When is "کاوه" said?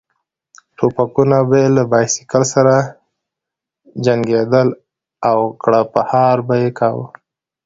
6.79-7.05